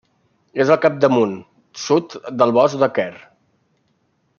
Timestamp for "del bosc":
2.41-2.83